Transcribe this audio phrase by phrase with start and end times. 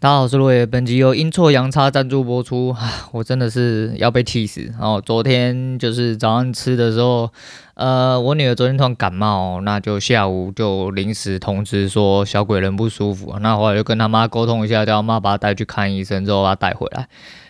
[0.00, 0.64] 大家好，我是罗爷。
[0.64, 2.72] 本集由阴错阳差赞助播出。
[3.10, 4.60] 我真的是要被气死。
[4.78, 7.28] 然后昨天就是早上吃的时候，
[7.74, 13.36] 呃，我女儿昨天突然感冒，那就下午就临时通知说小鬼人不舒服。
[13.40, 17.08] 那后来就跟他妈沟通一下，叫他妈把她带去看医生，之后把她带回来。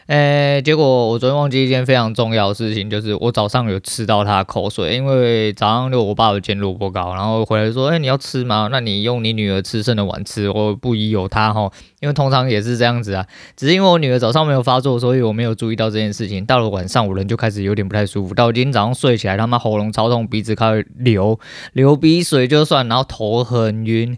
[0.08, 8.70] 诶，结果我昨天忘记一件非常重要的事情，就是我早上有吃到他口水，因为早上就我爸有煎萝卜糕，然后回来说，诶，你要吃吗？
[8.72, 16.42] 那你用你女儿吃剩的碗吃，我不宜有他哈，因为通常也是这样子啊，只是因为我女儿早上没有发作，所以我没有注意到这件事情。
[16.46, 21.38] 到了晚上，我人就开始有点不太舒服，到今天早上睡起来，他妈喉咙超痛，鼻子开始流
[21.74, 24.16] 流鼻水就算，然后头很晕。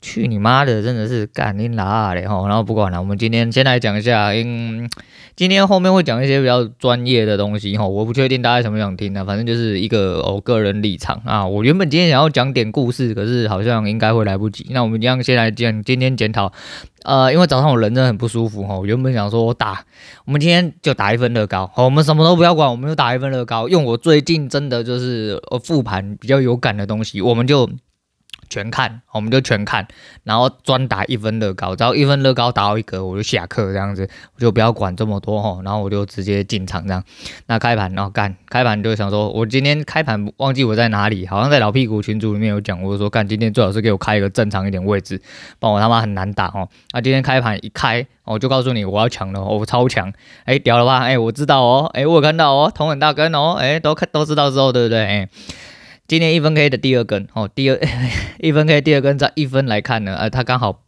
[0.00, 2.46] 去你妈的，真的是干你拉的吼！
[2.48, 4.88] 然后不管了，我们今天先来讲一下，嗯，
[5.36, 11.46] 今天后面会讲一些比较专业的东西吼，我不确定大家想不想听呢，反正就是一个我、哦、个人立场啊。
[11.46, 14.66] 我原本今天想要讲点故事，可是好像应该会来不及。
[14.70, 16.50] 那我们一样先来讲今天检讨，
[17.04, 19.84] 呃，因为早上我人真的很不舒服吼，原本想说我打，
[20.24, 27.68] 我们今天就打一份乐高，好，我们什么都不要管，我们就打一份乐高，用我最近真的就是呃复盘比较有感的东西，我们就。
[28.50, 29.86] 全看，我们就全看，
[30.24, 37.02] 然后专打一分乐高，只要一分乐高打到一格，我就下课这样子，我就不要管这么多吼，然后我就直接进场这样。
[37.46, 45.16] 那开盘，然后干开盘就想说，我今天开盘忘记我在哪里，好像在老屁股群组里面有讲，我就说干今天最好是给我开一个正常一点位置，
[45.60, 46.68] 不然我他妈很难打哦。
[46.92, 50.12] 那今天开盘一开，我就告诉你我要抢了，我超强，
[50.44, 50.98] 哎屌了吧？
[51.04, 55.06] 哎我知道哦，哎我有看到哦，头很大根哦，哎都看都知道之后对不对？
[55.06, 55.28] 哎。
[56.10, 57.78] 今天一分 K 的第二根哦，第二
[58.42, 60.82] 一分 K 第二根在一分来看呢，呃，它刚好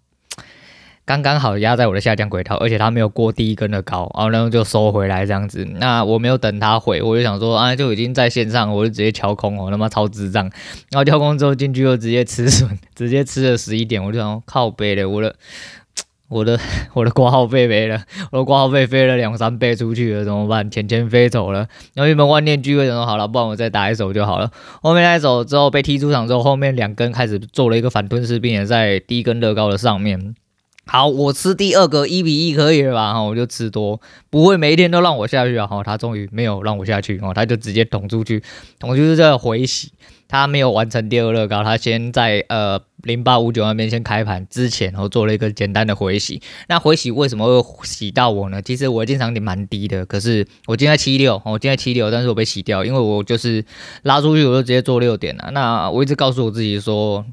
[1.04, 5.64] 刚刚好压在我的下降轨道，而且它没有过第一根的高，然后然后就收回来这样子。
[5.76, 10.42] 那我没有等它回，我就想说啊，就已经在线上，我就直接敲空哦，他妈超智障。
[10.90, 15.36] 然后敲空之后进去又直接吃损，直接吃了十一点，我就想靠背了，我的。
[16.32, 16.58] 我的
[16.94, 20.68] 我的挂号费没了，我的挂号费飞了两三倍出去了，怎么办？
[20.70, 21.68] 钱钱飞走了。
[21.94, 24.50] 然后原本万念俱灰，想说好了，不然我再打一手就好了。
[24.82, 30.34] 后面那一手之后被踢出场之后，后面两根开始做了一个反吞噬，并且在第一根乐高的上面。
[30.84, 33.12] 好，我吃第二个一比一可以了吧？
[33.12, 35.66] 哈，我就吃多，不会每一天都让我下去啊。
[35.66, 38.42] 哈，他终于没有让我下去哦，他就直接捅出去，
[38.80, 39.92] 捅就是这个回洗。
[40.28, 46.40] 他没有完成第二乐高，他先在呃零八五九那边先开盘之前，然后做了一个简单的回洗。
[46.68, 48.60] 那回洗为什么会洗到我呢？
[48.62, 53.64] 其实我进场点蛮低的，可是我今天七六，我今天七六，但是我被洗掉，因为我就是
[54.02, 55.50] 拉出去我就直接做六点了。
[55.52, 57.24] 那我一直告诉我自己说。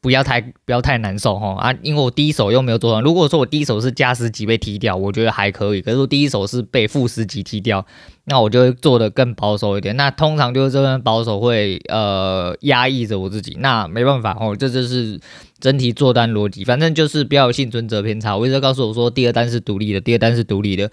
[0.00, 1.74] 不要太不要太难受哈啊！
[1.82, 3.02] 因为我第一手又没有做完。
[3.02, 5.82] 如果说我第一手是加十级被踢掉，我觉得还可以。
[5.82, 7.84] 可是我第一手是被负十级踢掉，
[8.24, 9.96] 那我就会做的更保守一点。
[9.96, 13.56] 那通常就是这边保守会呃压抑着我自己。
[13.58, 15.18] 那没办法哦，这就是
[15.58, 16.64] 整体做单逻辑。
[16.64, 18.36] 反正就是不要有幸存者偏差。
[18.36, 20.90] 我一直告诉我说，第二单是独立的，第二单是独立的，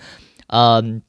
[0.48, 1.02] 嗯。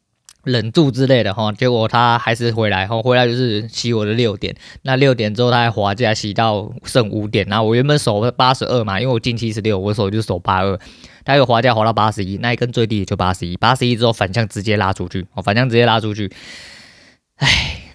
[0.46, 10.78] 忍住之类的哈，结果他还是回来，后回来就是洗我的六点，那六点之后他还滑价洗到剩五点，然后我原本守八十二嘛，因为我进七十六，我守就是守八二，
[11.24, 16.30] 他又滑价滑到八十一，那一根最低也就八十一，八十一之后反向直接拉出去，哦，反向直接拉出去，
[17.38, 17.48] 唉，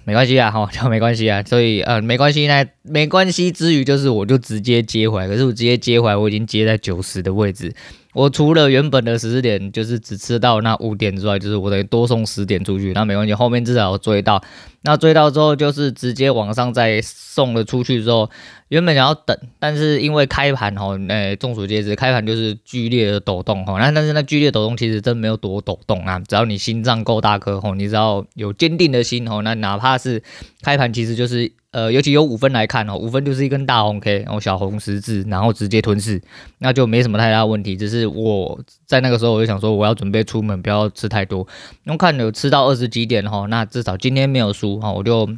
[0.03, 7.73] 没关系啊，哈，就没关系啊，所以呃没关系，那没关系之余就是我就直接接回来，可是我直接接回来，我已经接在九十的位置。
[8.13, 14.43] 我除了原本的十四点，就是只吃到那五点之外，就是我等于多送十点出去，那没关系，后面至少追到。
[14.83, 18.29] 那追到之后，就是直接往上再送了出去之后，
[18.67, 30.21] 原本想要等，但是因为开盘吼，诶，众所皆知，开盘就是剧烈的抖动吼，那但是那剧烈抖动其实真没有多抖动啊，只要你心脏够大颗吼，你只要有坚定的心吼，那哪怕是
[30.61, 31.53] 开盘其实就是。
[31.71, 36.21] 呃，尤其有五分来看哦，五分就是一根大红 K，然后小红十字，然后直接吞噬，
[36.57, 37.77] 那就没什么太大问题。
[37.77, 41.47] 只是我在那个时候我就想说，我要准备出门，不要吃太多。
[41.85, 45.29] 因为看有吃到二十几点哈，那至少今天没有输哈，我就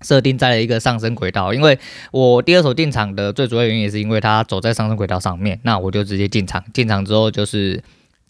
[0.00, 1.52] 设定在了一个上升轨道。
[1.52, 1.78] 因为
[2.10, 6.64] 我第二手进场的最主要原因也是因为它走在上升轨道上面，那我就直接进场。
[6.72, 7.82] 进场之后就是。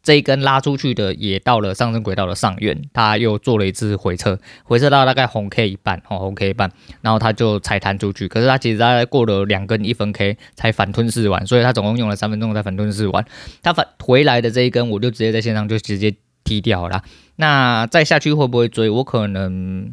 [0.07, 6.71] 这一根拉出去的也到了上升轨道的上缘，他又做了一次回撤，回撤到大概红 K 一半，哦，红 K 一半，
[7.01, 8.29] 然后他就踩弹出去。
[8.29, 13.25] 可是他其实大概过了两根一分 K 才反吞噬完，所以他总共用了三分钟才反吞噬完。
[13.65, 16.15] 他反回来的这一根，我就直接在线上就直接
[16.45, 17.03] 踢掉了。
[17.35, 18.89] 那再下去会不会追？
[18.89, 19.93] 我可能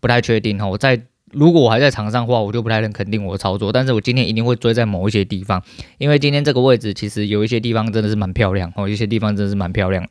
[0.00, 1.02] 不太确定哈，我在。
[1.32, 3.72] 如果我还在场上的话，我就不太能肯定我的操作。
[3.72, 5.62] 但是我今天一定会追在某一些地方，
[5.98, 10.06] 因为今天这个位置其实有一些地方真的是蛮漂亮哦，有一些地方真的是蛮漂亮。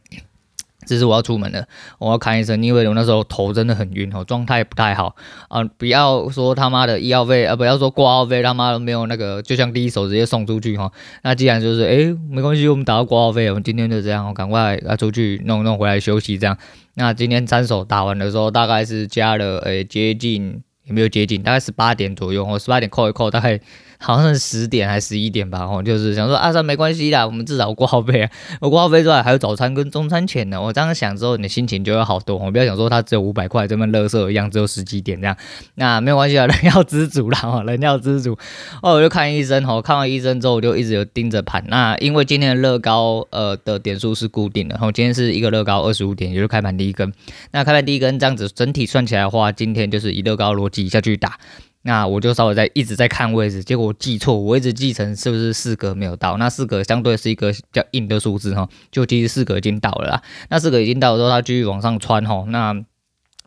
[0.88, 1.68] 只是我要出门了，
[2.00, 5.16] 我要看医生，因为我那时候头真的很晕哦，状态不太好
[5.48, 5.64] 啊。
[5.78, 10.92] 不要说他妈的医药费啊，不要说挂号费，他妈的没有那个，就像第一手直接送出去哈。
[11.22, 16.58] 那既然就是诶，没关系，我们打到挂号费，我们今天就这样，我赶快啊出去弄弄回来休息这样。
[16.96, 21.42] 那今天三手打完的时候，大概是加了诶接近没有接近？
[21.42, 23.60] 大概十八点左右，我十八点扣一扣，大概。
[24.02, 30.62] 好像是十点还十一点吧，哦，就是想说啊，这没关系啦，我们至少挂号费啊，我挂号费之外还有早餐跟中餐钱呢。
[30.62, 32.36] 我这样想之后，你的心情就会好多。
[32.38, 35.38] 我不要想说它只有五百块，这么垃圾一样，只有十几点这样，
[35.76, 38.38] 那没有关系啊，人要知足啦，哦，人要知足。
[38.82, 41.64] 哦，我就看医生，哦，看完医生之后，我就一直有盯着盘。
[41.68, 47.14] 那因为今天的乐高呃的点数是固定的，然后今天是一个乐高二十五点，也就是开盘第一根。
[47.52, 51.38] 那开盘第一根这样子，整体算起来的话，今天就是以乐高逻辑下去打。
[51.84, 56.38] 那我就稍微在一直在看位置，结果我记错，我一直记成是不是四格没有到？
[56.38, 60.22] 那四格相对是一个比较硬的数字哈，就其实四格已经到了啦。
[60.50, 62.76] 那四格已经到了之后，它继续往上穿哈，那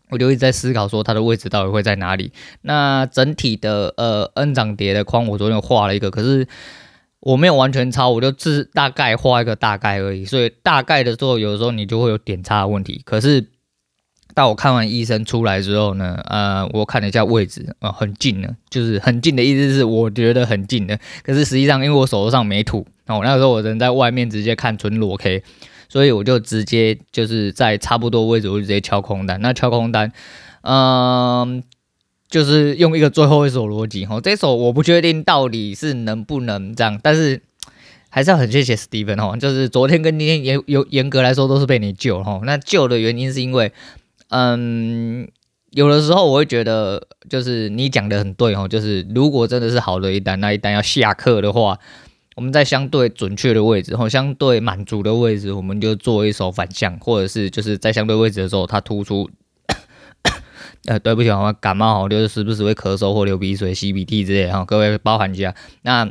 [0.09, 2.33] 我就一直在思考说它的位置到底会在哪里。
[2.61, 6.45] 那整体的呃 N 涨跌的框，我昨天画了一个，可是
[7.21, 10.25] 我没有完全抄，我就只大概画一个大概而已。
[10.25, 13.47] 所以大概的时候，有时候你就会有点差的问题，可是。
[14.35, 25.41] 到我看完医生出来之后呢，呃，我看了一下位置，啊、呃，很近呢，就是很近的意思是我觉得很近的，可是实际上因为我手头上没图，哦，那时候我人在外面直接看纯裸 K，
[25.87, 30.11] 所以我就直接就是在差不多位置我就直接敲空单，那敲空单，
[30.63, 31.63] 嗯、
[32.29, 37.41] 就是用一个最后一手逻辑，哈，这手我不确定到底是能不能这样，但是
[38.09, 43.71] 还是要很谢谢 Steven 哈，就是昨天跟今天严有严格来说都是被你救哈，那救的原因是因为。
[44.29, 45.29] 嗯，
[45.71, 51.77] 有的时候我会觉得，就是你讲的很对哦，就是如果真的是好的一单，那一单要下课的话，
[52.35, 59.29] 我们在相对准确的位置或相对满足的位置，我们就做一手反向，或者是就是在相对位置的时候，它突出。
[60.87, 65.55] 呃，对不起，我感冒哦，就是时不时会咳嗽或流鼻水、吸鼻涕之类哈，各位包涵一下。
[65.83, 66.09] 那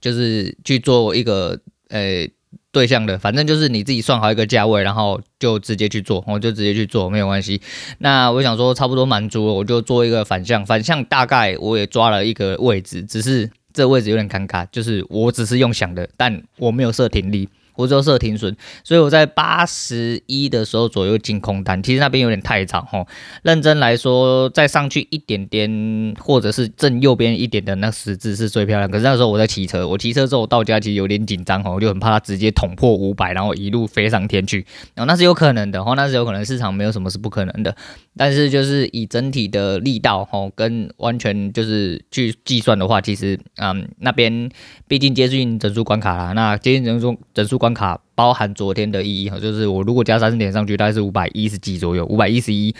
[0.00, 2.28] 就是去做一个呃。
[2.76, 7.58] 对象的，反正就是你自己算好一个价位，然后就直接去做，我就直接去做，没有关系。
[8.00, 17.48] 那我想说，差不多满足了，我就做一个反向，反向大概我也抓了一个位置，只是这位置有点尴尬，就是我只是用想的，但我没有设停力。
[17.76, 23.06] 我就设停损，所以我在八十一的时候左右进空单，其实那边有点太长哦。
[23.42, 28.90] 认真来说，再上去一点点，或者是正右边一点的那十字是最漂亮。
[28.90, 34.64] 可是那时候我在骑车，我骑车之后到家其实有点紧张哦，我就很怕它直接捅破五百，然后一路飞上天去。
[34.94, 37.76] 然后那是有可能的吼，那是有可能市场没有什么是不可能的。
[38.16, 44.48] 但是就是以整体的力道吼，跟完全就是去计算的话，其实嗯那边
[44.88, 47.65] 毕竟接近整数关卡啦，那接近整数整数关。
[47.66, 52.72] 关卡包含昨天的意义哈，就是我如果加三十点上去，大概是五百一十几左右，五百一十一，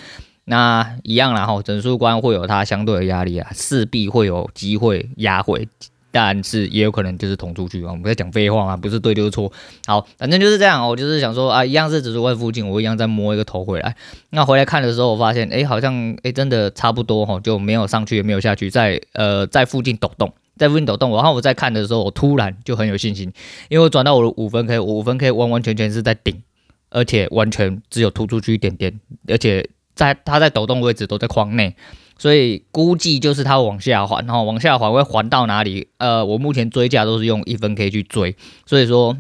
[0.45, 5.67] 那一样啦哈，整数关会有它相对的压力啊，势必会有机会压回，
[6.13, 7.91] 但是也有可能就是捅出去啊。
[7.91, 9.51] 我们在讲废话嘛，不是对就是错。
[9.89, 13.97] 好，反正就是这样，我就是想说啊，一样是整数关附近，我一样再摸一个头回来。
[14.31, 20.33] 那回来看的时候，我发现哎、好像哎、真的差不多哈，就没有上去也没有下去，在呃在附近抖动。
[20.57, 23.33] 在附近抖动，然后我在看的时候，我突然就很有信心，
[23.69, 26.43] 因为我转到我的五分 K，我五分 K 完完全全是在顶，
[26.91, 28.99] 而且完全只有突出去一点点，
[29.29, 31.77] 而且在它在抖动位置都在框内，
[32.19, 35.89] 所以估计就是它往下滑，然后往下滑会滑到哪里？
[35.99, 39.17] 呃，我目前追价都是用一分 K 去追，所以说。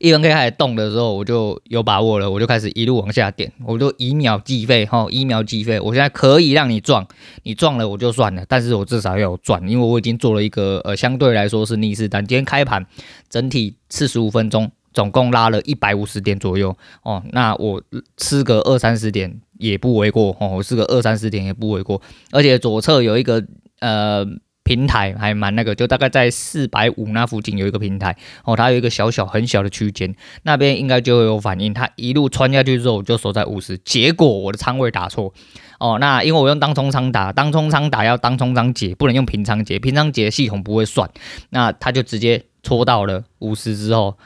[0.00, 7.06] 一分 K 开始动的时候，我就有把握了，我就开始一路往下点，我就以秒计费哈，以秒计费，我现在可以让你撞，
[7.42, 12.86] 你撞了我就算了，但是我至少要有赚，因为我已经做了一个呃相对来说是逆势单，今天开盘
[13.28, 17.82] 整体四十五分钟，总共拉了一百五十点左右哦，那我
[18.16, 22.00] 吃个二三十点也不为过哦，我吃个二三十点也不为过，
[22.30, 23.44] 而且左侧有一个
[23.80, 24.26] 呃。
[24.68, 31.72] 平台还蛮那个，就大概在四百五那附近有一个平台哦，它有一个小小很小的区间，那边应该就有反应。
[31.72, 35.32] 它一路穿下去之后，我就守在五十，结果我的仓位打错
[35.78, 35.96] 哦。
[35.98, 41.10] 那因为我用当冲仓打，当冲仓打要当冲仓解，不能用平仓解，平仓解系统不会算，
[41.48, 44.18] 那它就直接戳到了五十之后，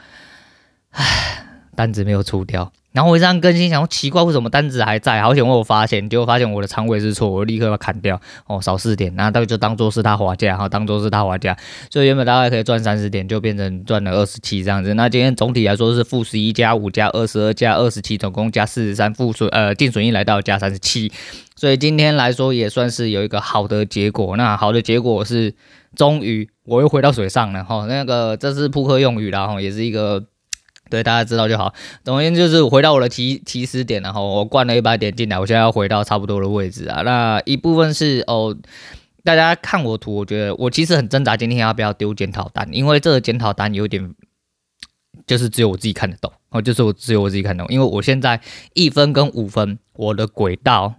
[0.89, 2.73] 唉，单子没有出掉。
[2.93, 5.19] 然后我这样更新，想说奇怪，为什么单子还在？
[5.23, 11.57] 好险我有发现，结果发现我的仓位是错，我立刻要砍掉哦，少四点，然后就当做是他滑价，哈，当做是他滑价，
[11.89, 14.93] 所以原本大概可以赚三十点，就变成赚了二十七这样子。
[14.93, 21.11] 那今天总体来说是负十一加五加二十二加二十七，总共加四十三，负损呃净损益来到加三十七，
[21.55, 24.37] 所以今天来说也算是有一个好的结果。
[24.37, 25.55] 那好的结果是
[25.95, 30.23] 终于我又回到水上了哈，那个这是扑克用语啦哈，也是一个。
[30.93, 31.73] 对，大家知道就好。
[32.03, 37.01] 总而言之，就是回到我的起起始点，然后我灌了一百点进来，我现在要回到差不多的位置啊。
[37.01, 38.55] 那一部分是哦，
[39.23, 44.13] 大家看我图，我觉得我其实很挣扎，今天要不要丢检讨单，因为这个检讨单有点，
[45.25, 48.39] 就是只有我自己看得懂哦，就是我只有我自己看得懂，因为我现在
[48.75, 50.93] 一分跟五分，我的轨道、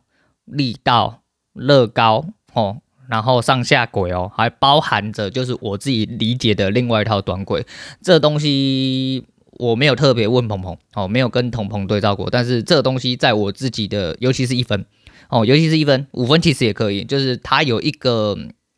[0.45, 1.21] 力道、
[1.53, 2.79] 乐高哦。
[3.07, 7.67] 然后上下轨哦，还包含着就是我自己理解的另外一套短轨，
[8.01, 9.27] 这东西
[9.59, 14.85] 我没有特别问鹏鹏哦，没有跟鹏鹏对照过，但是这个东西在我自己的，尤其是一分
[15.29, 18.37] 哦，尤其是一分，五分其实也可以，就是它有一个。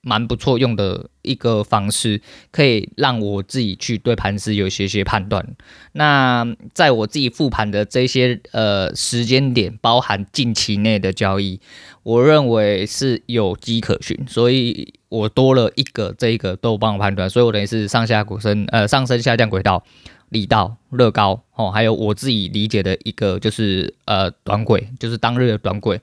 [0.09, 5.57] 蛮不错用的一个方式，可以让我自己去对盘势有些些判断。
[5.95, 11.61] 那在我自己复盘的这些呃时间点，包含近期内的交易，
[12.05, 19.85] 我认为是有迹可循，所以我多了一个这一个都帮我判断，所以我等于是上下轨升呃上升下降轨道
[20.29, 26.01] 力道乐高哦，还有我自己理解的一个就是呃短轨，就是当日的短轨。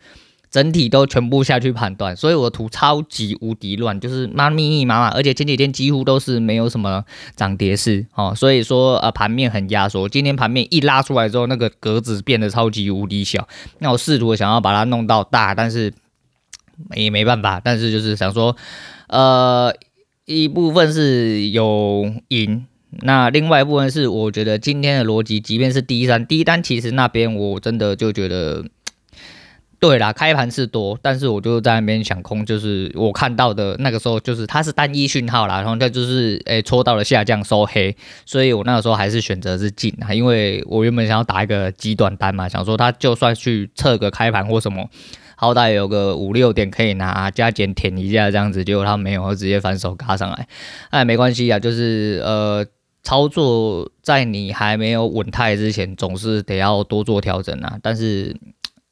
[0.49, 7.03] 整体都全部下去判断，所以我的图超级无敌乱，就是妈密密麻麻，而且前几天几乎都是没有什么
[7.35, 10.07] 涨跌势哦，所以说呃盘面很压缩。
[10.07, 13.47] 今天盘面一拉出来之后，那个格子变得超级无敌小，
[13.79, 15.91] 那我试图想要把它弄到大，但是
[16.93, 17.59] 也没办法。
[17.59, 18.55] 但是就是想说，
[19.13, 19.71] 呃，
[20.25, 22.65] 一部分是有赢，
[23.03, 28.65] 那另外一部分是我觉得今天的逻辑，即便是第一单，第一单其实那边我真的就觉得。
[29.79, 37.93] 对啦，开盘是多，但是我就在那边想空，就是我看到的那个时候，就是它是单一讯号啦，然后它就是诶戳到了下降收黑，
[38.25, 44.89] 所以我那个时候还是选择是进啊，因为我原本想要打一个极短单嘛，想说它就算去测个开盘或什么，
[45.43, 50.47] 好歹有个五六点可以拿加减舔一下这样子，结果他没有，直接反手嘎上来，
[50.89, 52.65] 哎，没关系啊，就是呃
[53.03, 58.35] 操作在你还没有稳态之前，总是得要多做调整啊，但是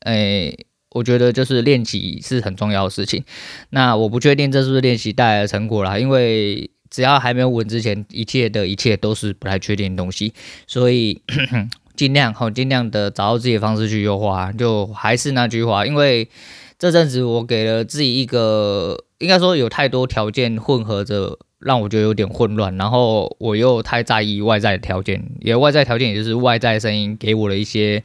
[0.02, 0.66] 诶。
[0.94, 3.24] 我觉得就是练习是很重要的事情。
[3.70, 10.34] 那我不确定这是不是练习带来的成果啦，因为只要还没有稳之前，一切的一切都是不太确定的东西。
[10.68, 11.22] 所以
[11.96, 14.52] 尽量好，尽量的找到自己的方式去优化。
[14.52, 16.30] 就还是那句话，因为
[16.78, 22.76] 这阵子我给了自己一个，应该说有太多条件混合着，让我觉得有点混乱。
[22.78, 28.04] 然后我又太在意外在的条件，也外在条件也就是外在声音给我的一些。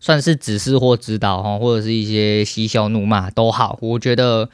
[0.00, 4.50] 算是指示或指导哈，或者是一些嬉笑怒骂都好，我觉得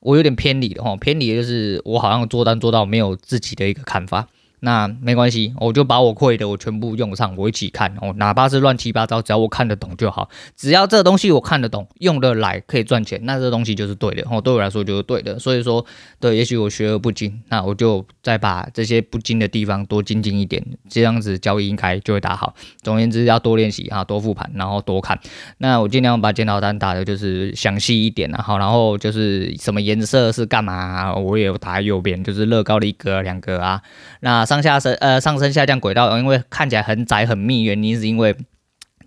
[0.00, 4.26] 我有点偏离了哈，偏离就是我好像做单做到没有自己的一个看法。
[4.60, 10.28] 那没关系，我就把我会的我全部用上，我一起看哦，哪怕是乱七八糟，只要我看得懂就好。
[10.56, 15.38] 只要这东西我看得懂，用得来，可以赚钱，那这东西就是对的哦，对我来说就是对的。
[15.38, 15.84] 所以说，
[16.18, 22.54] 对，也许我学而不精，那我就再把这些不精的地方多精进一点，这样子交易应该就会打好。
[22.82, 25.16] 总而言之，要多练习啊，多复盘，然后多看。
[25.58, 33.80] 那我尽量把检讨单打的就是详细一点啊，好，然后就是什么颜色是干嘛，我也有打右边，就是乐高的一格两格啊，
[34.18, 34.47] 那。
[34.48, 38.34] 上下升呃上升下降轨道，因为看起来很窄很密，原因是因为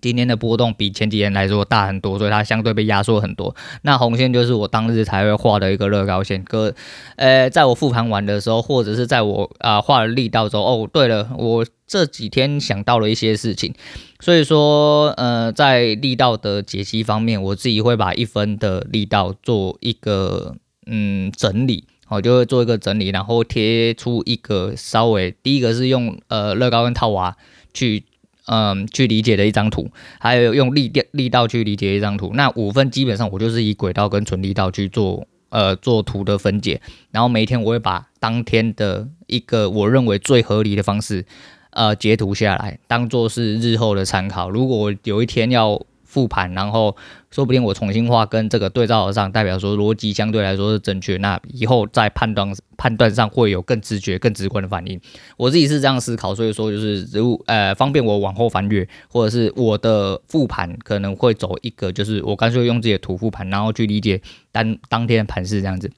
[0.00, 3.52] 今天的波动比前几天来说大很多，所以它相对被压缩很多。
[3.82, 6.72] 那红线就是我当日才会画的一个乐高线，哥，
[7.16, 13.74] 呃，在我复盘完的时候，或者是在我啊画了力道之后，哦，对了，我这几天想到了一些事情，
[14.20, 20.54] 所以说呃，在力道的解析方面，我自己会把一分的力道做一个
[20.86, 21.88] 嗯整理。
[22.16, 27.36] 我就会做一个整理，然后贴出一个稍微第一个是用呃乐高跟套娃
[27.74, 28.04] 去
[28.46, 29.88] 嗯、去理解的一张图，
[30.18, 32.32] 还有用力力力道去理解一张图。
[32.34, 36.80] 那五分基本上我就是以轨道跟纯力道去做呃做图的分解，
[37.12, 41.24] 然后每一天我会把当天的一个我认为最合理的方式
[41.70, 44.50] 呃截图下来，当做是日后的参考。
[44.50, 45.80] 如果有一天要
[46.12, 46.94] 复盘，然后
[47.30, 55.00] 说不定我重新画跟这个对照上，代表说逻辑相对来说是正确，那以后在判断判断上会有更直觉、更直观的反应。
[55.38, 64.20] 我自己是这样思考，所以说就是如呃方便我往后翻阅，或者是我的复盘可能会走一个，就是我干脆用自己的图复盘，然后去理解
[64.52, 65.90] 当当天的盘势这样子。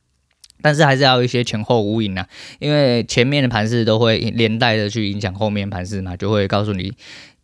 [0.63, 2.27] 但是还是要一些前后呼应啊，
[2.61, 6.93] 因为前面的盘势都会连带的去影响后面盘势嘛，就会告诉你。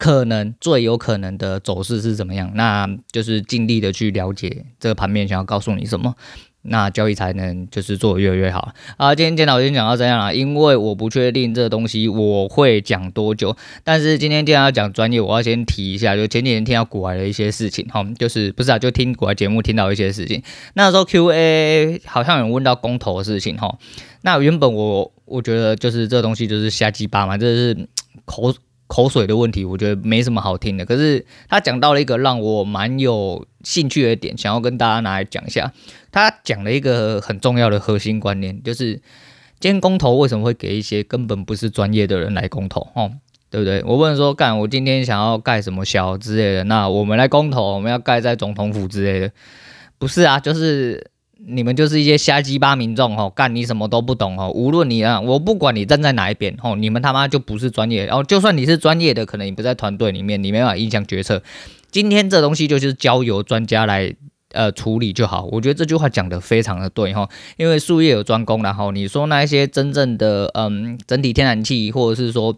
[0.01, 2.51] 可能最有可能的走势是怎么样？
[2.55, 6.15] 那就是尽力的去了解这个盘面想要告诉你什么，
[6.63, 9.15] 那交易才能就是做得越来越好啊。
[9.15, 13.55] 今天电脑先讲到这样了，因为我不确定这东西我会讲多久，
[13.85, 20.43] 但是今天既然要讲专业，我要先提一下，就前几天听到股海的一些事情哈，就是不是啊，就听股海节目听到一些事情。
[20.73, 23.77] 那时候 Q&A 好像有问到公投的事情哈，
[24.23, 27.87] 那原本我我觉得就是这东西就是瞎鸡巴嘛，这是
[28.25, 28.55] 口。
[28.91, 30.85] 口水的问题，我觉得没什么好听的。
[30.85, 35.73] 可是他讲到了一个让我蛮有兴趣的点，想要跟大家拿来讲一下。
[36.11, 38.95] 他讲了一个很重要的核心观念，就是
[39.61, 42.81] 今天公投为什么会给一些根本不是专业的人来公投？
[42.95, 43.13] 哦，
[43.49, 43.81] 对不对？
[43.85, 49.31] 我不能说干，我今天想要盖什么小之类的，那我们来公投，我们要盖在总统府之类的，
[49.99, 51.11] 不是啊，就是。
[51.47, 54.51] 你们就是一些瞎鸡巴民众哦，干你什么都不懂哦。
[54.55, 58.07] 无论你啊，我不管你站在哪一边哦，你们他妈就不是专业。
[58.07, 61.43] 然后就算你是专业的，可能你不在团队里面，你没办法影响决策。
[61.91, 64.15] 今天这东西就是交由专家来
[64.53, 65.49] 呃处理就好。
[65.51, 72.57] 我觉得这句话讲的非常的对哈，因为术业有专攻，然后你说那一些真正的嗯整体天然气或者是说。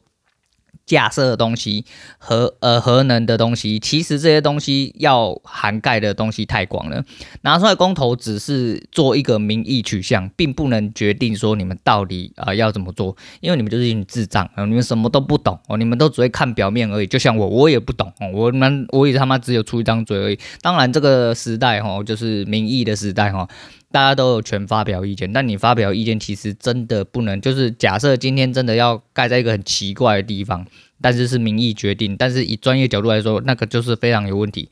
[0.85, 1.85] 架设的东西
[2.19, 7.05] 核呃核能的东西，其实这些东西要涵盖的东西太广了，
[7.43, 20.39] 拿出来公投只是做一个民意取向，并不能决定说你们到底啊、要怎么做，因为你们就是一群智障啊、你们什么都不懂哦，你们都只会看表面而已，就像我，我也不懂哦，我们我也他妈只有出一张嘴而已。
[20.61, 23.49] 当然这个时代哈，就是民意的时代哈。
[23.93, 30.67] 大家都有权发表意见，但你发表意见其实真的不能，就是假设今天真的要盖在一个很奇怪的地方，
[31.01, 34.69] 但是是民意决定，但是以专业角度来说，那个就是非常有问题。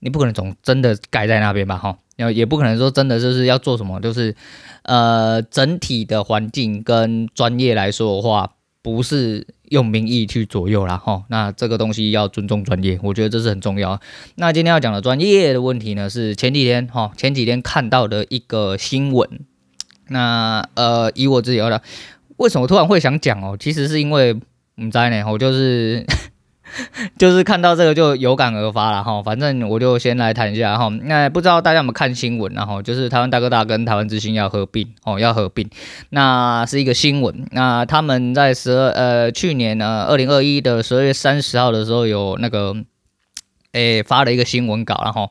[0.00, 1.76] 你不可能总真的盖在那边吧？
[1.76, 4.36] 哈，然后也不可能说真的就是要做什么，就是
[4.82, 8.52] 呃整体的环境跟专业来说的话。
[8.92, 14.00] 不是用民意去左右啦，哈，那这个东西要尊重专业，我觉得这是很重要。
[14.36, 19.40] 那今天要讲的专业的问题呢，是前几天哈，前几天看到的一个新闻。
[20.08, 21.82] 那呃，以我自己的，
[22.38, 23.56] 为什么突然会想讲哦？
[23.58, 26.06] 其实是因为，唔知呢，我就是。
[27.18, 30.88] 就是看到这个就有感而发了哈，反正我就先来谈一下哈。
[31.02, 35.68] 那不知道大家有没有看新闻，然后就是台湾大哥大跟台湾之星要合并哦，要合并，
[36.10, 37.46] 那是一个新闻。
[37.52, 42.74] 那他们在十二呃去年呢，二零二一的十二月三十号的时候有那个
[43.72, 45.30] 诶、发了一个新闻稿，然后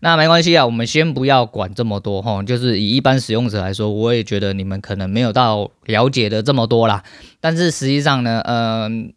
[0.00, 2.42] 那没关系啊，我们先不要管这么多哈。
[2.42, 7.02] 就是以一般使用者来说，我也觉得你们可能没有到了解的这么多啦。
[7.40, 9.14] 但是实际上呢，嗯、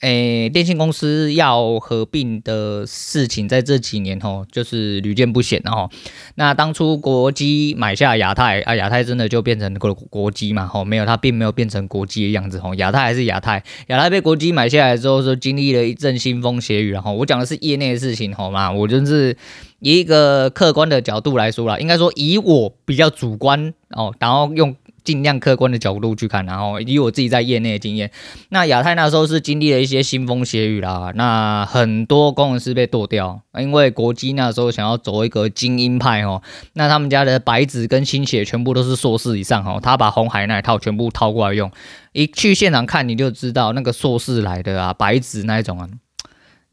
[0.00, 5.88] 诶，电信公司要合并的事情，在这几年吼，就是屡见不鲜哈。
[6.34, 10.66] 那当初国机买下亚太啊，亚太真的就变成国国机嘛？
[10.66, 12.74] 吼，没有，它并没有变成国基的样子吼。
[12.74, 16.90] 亚太还是亚太，亚太被国基买下来之后，说经历了一阵腥风血雨。
[16.90, 18.70] 然后我讲的是业内的事情，好吗？
[18.70, 19.34] 我就是
[19.78, 24.76] 以一个客观的角度来说啦，应该说以我比较主观哦，然后用。
[25.04, 28.10] 尽量客观的角度去看，然后以我自己在业内的经验，
[28.48, 36.40] 那亚太那时候是经历了一些腥风血雨啦，那很多工程师被剁掉，因为国基那时候想要走一个精英派哦，
[36.72, 41.70] 那他们家的白纸跟新血全部都是硕士以上哦，他把红海那一套全部套过来用，
[42.12, 45.86] 一去现场看你就知道那个硕士来的啊，白纸那一种啊，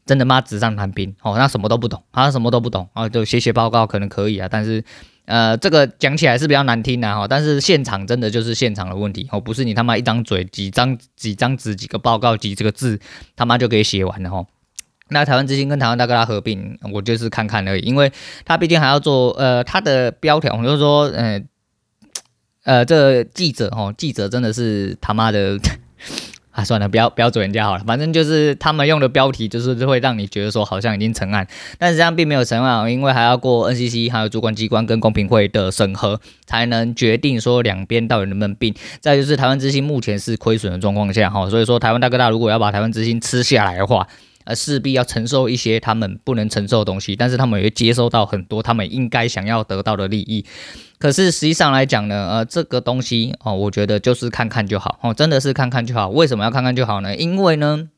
[0.06, 4.82] 真的妈纸上谈兵哦，那什么都不懂，他什么都不懂啊，就写写报告可能可以啊，但是。
[5.24, 12.98] 呃，这个讲起来是比较难听的哈，但是现场真的就是现场的问题哦，不是你他妈一张嘴、几张几张纸、几个报告、几这个字，
[13.36, 14.44] 他妈就可以写完了哈。
[15.08, 18.12] 那台湾之星跟台湾大哥大合并，我就是看看而已，因为
[18.44, 21.42] 他毕竟还要做呃他的标条，就是说，呃
[22.64, 25.58] 呃，这记者哦，记者真的是他妈的。
[26.52, 31.46] 啊，算了，不要不要走人家好了，反正就是他们用的标题，就是会让你觉得说好像已经成案，
[31.78, 38.74] 但实际上并没有成案，因为还要过 NCC 还有主管机关跟公平会的审核，才能决定说两边到底能不能并。
[39.00, 44.06] 再就是台湾之星目前是亏损的状况下，哈，所以说台湾大哥大如果要把台湾之星吃下来的话。
[44.44, 50.44] 呃，势必要承受一些他们不能承受的东西，但是他们也会接收到很多他们应该想要得到的利益。
[50.98, 56.08] 可是实际上来讲呢，呃，这个东西哦，我觉得就是看看就好哦，真的是看看就好。
[56.08, 57.16] 为什么要看看就好呢？
[57.16, 57.88] 因为呢，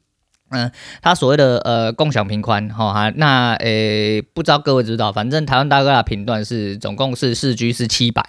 [0.51, 0.71] 嗯、
[1.03, 8.23] 他所谓的呃共享频宽哈哈，那诶、呃、不知道各位知道，反正台湾大哥大频段是总共是四 G 是七百。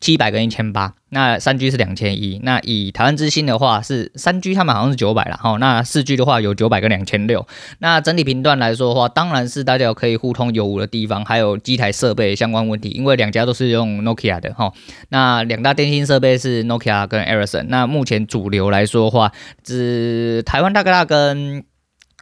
[0.00, 7.46] 七百跟一千八，那三 G 是两千一，那以台湾之星的话是三 G，他们好像是九百了哈，那四 G 的话有九百跟两千六，
[7.78, 14.72] 那整体频段来说的话，当然是大家有可以互通有无的地方，还有机台设备相关问题，因为两家都是用 Nokia 的哈，
[15.10, 19.30] 那两大电信设备是 Nokia 跟 Ericsson，那目前主流来说的话，
[19.62, 21.64] 只台湾大哥大跟、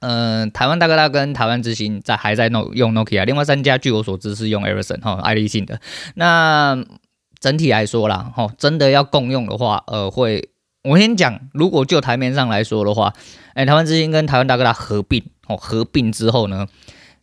[0.01, 5.81] 呃、台湾大哥大跟台湾之星在还在用 Nokia，另外三家据我所知是用 Ericsson 哈，爱立信的，
[6.15, 6.85] 那。
[7.41, 10.51] 整体来说啦，吼，真的要共用的话，呃，会
[10.85, 13.15] 我先讲，如果就台面上来说的话，
[13.55, 16.67] 哎，台湾之星跟台湾大哥大合并，哦，合并之后呢，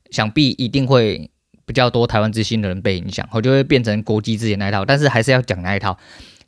[0.09, 1.29] 想必一定会
[1.67, 5.95] 比较多台湾之星的人被影响，我就会变成国基之前那一套，但是还是要讲那一套。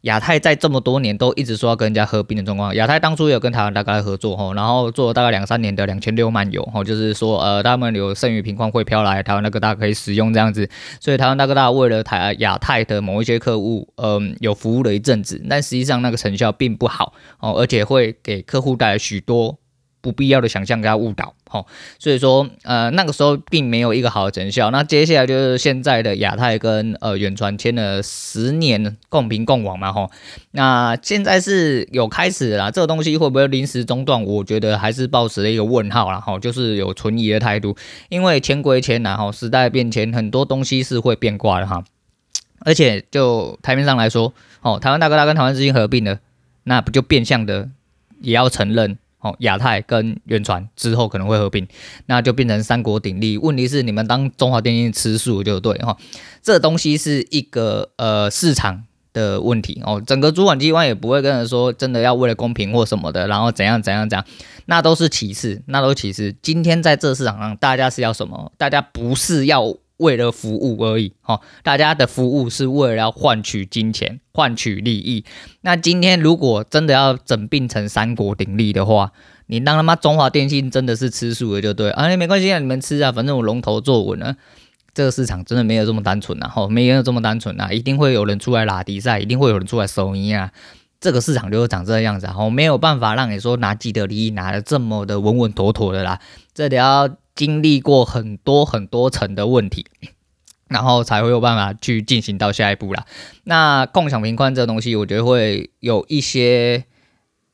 [0.01, 19.57] 亚太在这么多年都一直说要跟人家合并的状况，亚太当初有跟台湾大哥大合作吼，然后做了大概两三年的两千六漫游吼，就是说呃他们有剩余平矿会飘来台湾大哥大可以使用这样子，所以台湾大哥大为了台亚太的某一些客户，嗯有服务了一阵子，但实际上那个成效并不好哦，而且会给客户带来许多。
[20.01, 21.65] 不必要的想象给他误导，吼，
[21.97, 24.71] 所以说，呃，那个时候并没有一个好的成效。
[24.71, 30.09] 那接下来就是现在的亚太跟呃远传签了十年共凭共往嘛，吼，
[30.51, 34.23] 那现在是有开始啦，这个东西会不会临时中断？
[34.23, 37.75] 我觉得还是抱持了一个问号啦，吼，就是有存疑的态度。
[38.07, 41.83] 因为签归钱呐，吼，时代变迁，很多东西是会变卦的哈。
[42.59, 46.19] 而且就台面上来说，哦，台湾大哥大跟台湾之星合并了，
[46.63, 47.69] 那不就变相的
[48.21, 48.97] 也要承认？
[49.19, 51.67] 哦，亚太跟远传之后可能会合并，
[52.05, 53.37] 那就变成三国鼎立。
[53.37, 55.97] 问题是你们当中华电信吃素就对哈，
[56.41, 60.01] 这东西是一个呃市场的问题哦。
[60.05, 64.25] 整个主管机关也不会跟人说真的要为了公平或什么的，然后怎样怎样怎样，
[64.65, 66.33] 那都是其次，那都是其次。
[66.41, 68.53] 今天在这市场上，大家是要什么？
[68.57, 69.75] 大家不是要。
[69.99, 75.25] 为了服务而已，哈，大家的服务是为了要换取金钱、换取利益。
[75.61, 79.11] 那今天如果真的要整并成三国鼎立的话，
[79.47, 84.37] 你当他妈中华电信真的是吃素的就对啊，没关系啊，你们吃啊，反正我龙头坐稳了。
[84.93, 90.51] 这个市场真的没有这么单纯呐，哈，没有这么单纯呐，一定会有人出来拉迪赛，一定会有人出来收银啊。
[91.01, 96.21] 这个市场就是长这个样子，哈，没有办法让你说拿既得利益拿的这么的稳稳妥妥的啦，
[96.53, 97.09] 这得要。
[97.39, 99.85] 经历过很多很多层的问题，
[100.67, 103.05] 然后才会有办法去进行到下一步啦。
[103.45, 106.83] 那共享频宽这东西，我觉得会有一些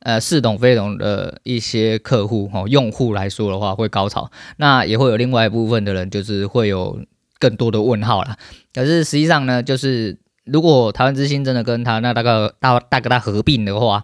[0.00, 6.98] 呃似懂非懂的一些客户哦，用户来说的话会高潮，那也会有另外一部分的人就是会有
[7.38, 8.36] 更多的问号啦。
[8.74, 14.02] 可是实际上呢，就是如果台湾之星真的跟他那大哥大大哥大合并的话。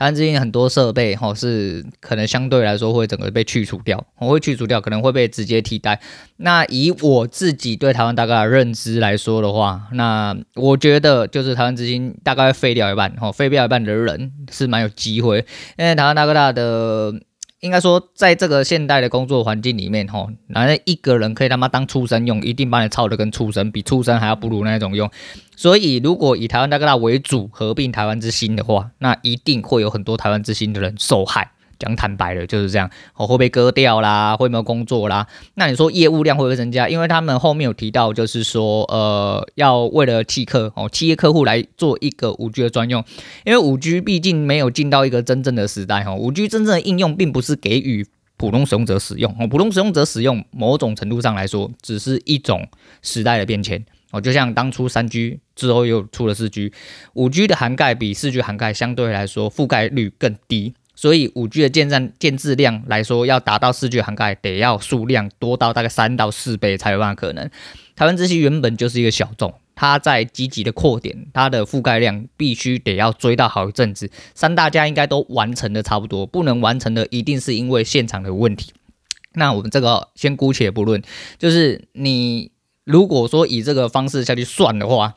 [0.00, 6.00] 台湾之星很多设备哈是可能相对来说会整个被去除掉，我会去除掉，可能会被直接替代。
[6.38, 15.44] 那以我自己对台湾大哥大的认知来说的话，那我觉得就是台湾之星大概会废掉一半，哈，废掉一半的人是蛮有机会，
[15.76, 17.12] 因为台湾大哥大的。
[17.60, 25.10] 应该说，在这个现代的工作环境里面，吼，哪一个人可以他妈当畜生用，一定把你操得跟畜生，比畜生还要不如那种用。
[25.56, 31.52] 所以，如果以台湾大哥大为主合并台湾之星的话，那一定会有很多台湾之星的人受害。
[31.80, 35.26] 讲坦白的，就是这样，哦，会被割掉啦，会没有工作啦。
[35.54, 36.88] 那你说业务量会不会增加？
[36.88, 43.02] 因为他们后面有提到，就是说，呃，要为了契客哦，企业客户来做一个五 G 的专用，
[43.44, 52.68] 因为五 G 毕竟没有进到一个真正的时代哈，五 G 真正的应用并不是给予普通使用者使用哦，普通使用者使用某种程度上来说，只是一种
[53.00, 56.72] 时代的变迁哦，就像当初三 G 之后又出了四 G，
[57.14, 60.74] 五 G 的涵盖比四 G 涵盖相对来说覆盖率更低。
[61.00, 67.50] 所以五 G 的建站建制量来说，要达到四 G 涵盖，得要数量多到大概三到四倍才有办法可能。
[67.96, 74.10] 台湾之星原本就是一个小众，它在积极的扩点，它的覆盖量必须得要追到好一阵子。
[74.34, 78.74] 三大家应该都完成的差不多，不能完成的一定是因为现场的问题。
[79.32, 81.02] 那我们这个先姑且不论，
[81.38, 82.50] 就是你
[82.84, 85.14] 如果说以这个方式下去算的话，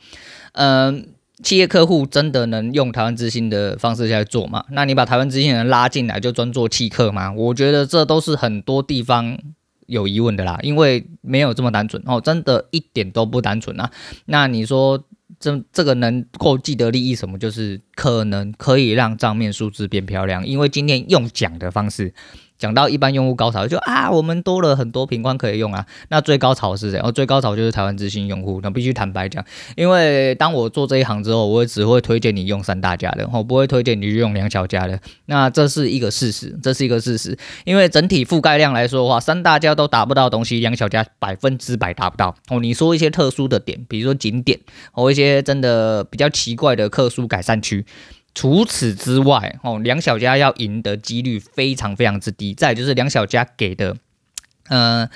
[0.52, 1.08] 嗯、
[1.44, 4.64] 企业客户真的能用台湾之星的方式下去做吗？
[4.70, 7.30] 那你把台湾之星人拉进来就专做契客吗？
[7.30, 9.38] 我觉得这都是很多地方
[9.86, 13.90] 有疑问的啦，因为没有这么单纯哦，真的一点都不单纯啊。
[14.24, 15.04] 那你说
[15.38, 17.38] 这这个能够既得利益什么？
[17.38, 22.14] 就是可能可以让账面数字变漂亮，因为今天用讲的方式。
[22.58, 25.84] 讲到一般用户高潮，就啊，我们多了很多频宽可以用啊。
[26.08, 27.00] 那最高潮是谁？
[27.00, 28.60] 哦，最高潮就是台湾之星用户。
[28.62, 29.44] 那必须坦白讲，
[29.76, 34.98] 因为当我做这一行之后，我只会推荐你用三大家的，我不会推荐你用两小家的。
[35.26, 37.36] 那这是一个事实，这是一个事实。
[37.64, 42.34] 因为整体覆盖量来说的话，三大家都达不到东西，两小家百分之百达不到。
[42.48, 44.58] 哦，你说一些特殊的点，比如说景点，
[44.92, 47.84] 或一些真的比较奇怪的特殊改善区。
[48.34, 52.52] 除此之外，哦，两小家要赢的几率非常非常之低。
[52.52, 53.96] 再就是两小家给的，
[54.68, 55.08] 呃，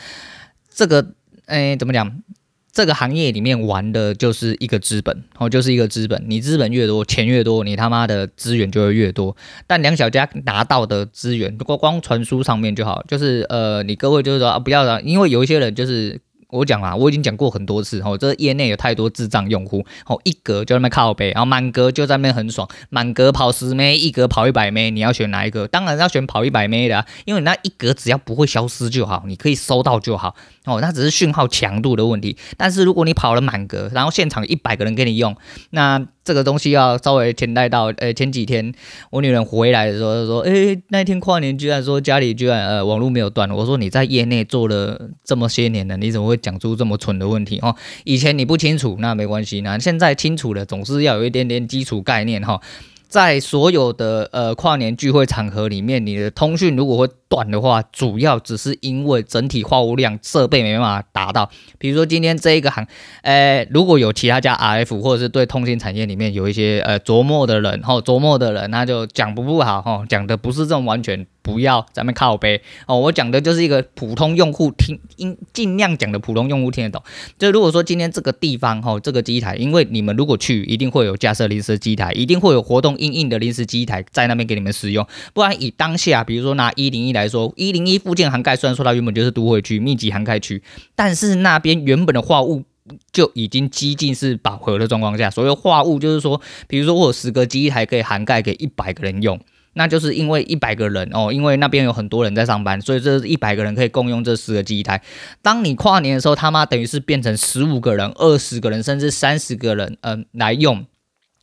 [0.70, 1.14] 这个，
[1.46, 2.22] 哎，怎么讲？
[2.70, 6.22] 这个行业里面玩的就是一个资本，哦，就是一个资本。
[6.28, 9.37] 你资本越多，钱越多，你他妈的资源就会越多。
[9.66, 16.20] 但两小家拿到的资源，如果光传输上面就好，就是呃，你各位就是说啊，不要了，因为有一些人就是。
[16.50, 25.68] 我讲啊，我已经讲过很多次哦，这业内有太多智障用户哦，一格就在那靠北，然后满格就在那边很爽，满格跑十枚，一格跑一百枚，你要选哪一个？
[25.68, 30.34] 当然要选跑一百枚的啊，因为你那一格只要不会消失就好，你可以收到就好
[30.68, 32.37] 哦，那只是讯号强度的问题。
[32.57, 35.35] 但是如果你跑了满格，然后现场一百个人给你用，
[35.70, 38.72] 那这个东西要稍微前带到，呃，前几天
[39.11, 47.74] 我女人回来的时候就说，诶，那天跨年居然说家里居然呃网络没有断，我说你在业内做了这么些年了，你怎么会讲出这么蠢的问题哈？
[48.04, 52.61] 以前你不清楚那没关系，那现在清楚了，总是要有一点点基础概念哈。
[53.09, 61.50] 在所有的呃跨年聚会场合里面，你的通讯如果会断的话，主要只是因为整体话务量设备没办法达到。
[61.78, 62.86] 比如说今天这一个行，
[63.22, 71.26] 呃，如果有其他家 RF 或者是对通信产业里面有一些呃琢磨的人，哈，琢磨的人，那就讲不不好哈，讲的不是这么完全。
[71.40, 77.02] 不要咱们靠背哦，我讲的就是一个普通用户听，应尽量讲的普通用户听得懂。
[77.38, 85.06] 就如果说今天这个地方哈，这个机台，因为你们如果去，一定会有架设临时机台，一定会有活动应应的临时机台在那边给你们使用。
[85.32, 90.62] 不然以当下，比如说拿一零一来说，一零一附近涵盖虽然说它原本就是都会区密集涵盖区，
[90.94, 92.64] 但是那边原本的话务
[93.12, 99.38] 就已经几近是饱和的状况下，所谓话务就是说，比如说我有十个机台可以涵盖给一百个人用。
[99.74, 105.00] 那就是因为一百个人哦，因为那边有很多人在上班，所以这一百个人可以共用这十个机台。
[105.40, 110.85] 当你跨年的时候，他妈等于是变成十五个人、二十个人，甚至三十个人，嗯、呃，来用。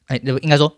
[0.07, 0.75] 哎，那应该说。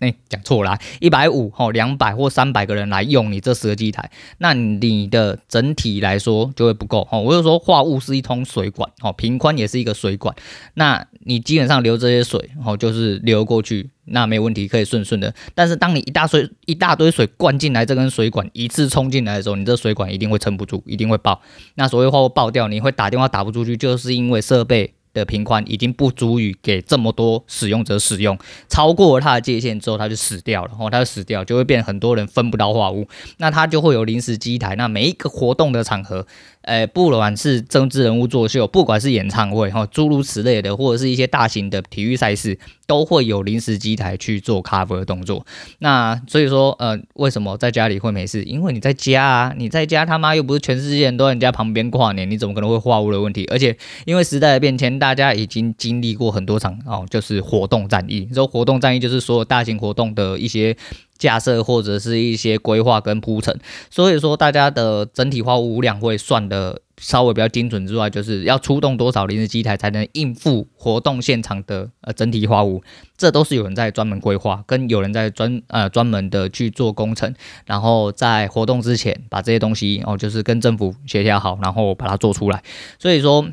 [0.00, 7.20] 哎，讲错了，一百五吼，两百或三百个人来用你这十个机台，那你的整体来说就会不够哦。
[7.20, 10.34] 我就说话务是一通水管哦，频宽也是一个水管，
[10.74, 15.34] 那你基本上流这些水哦，就是流过去，那没问题，可以顺顺的。
[15.54, 21.40] 但是当你一大水一大堆水灌进来，这根水管一次冲进来的时候，你这水管一定会撑不住，一定会爆。
[21.74, 24.94] 那所谓话务爆掉，你会打电话打不出去，就是因为设备。
[25.12, 36.26] 的频宽已经不足以给这么多使用者使用，超过它的界限之后，它就死掉了，哦，它就死掉，就会变很多人分不到话务，那它就会有临时机台，那每一个活动的场合。
[36.62, 45.44] 呃，不管是政治人物作秀，不管是演唱会哈，诸如此类的，或者是一些大型的体育赛事，都会有临时机台去做 cover 的动作。
[45.78, 48.42] 那所以说，呃，为什么在家里会没事？
[48.44, 53.46] 因为你在家啊，你在家他妈又不是全世界人都在你家旁边跨年，你怎么可能会话务的问题？
[53.50, 58.26] 而且因为时代的变迁，大家已经经历过很多场哦，就是活动战役。
[58.28, 60.76] 你说活动战役就是所有大型活动的一些。
[61.20, 63.56] 架设或者是一些规划跟铺陈，
[63.90, 72.82] 所以说大家的整体化物量会算的稍微比较精准之外，就是要出动多少临时机台才能应付活动现场的呃整体化物，
[73.16, 77.32] 这都是有人在专门规划，跟有人在专呃专门的去做工程，
[77.66, 82.62] 然后在活动之前把这些东西哦就是跟政府协调好，然后把它做出来，
[82.98, 83.46] 所以说。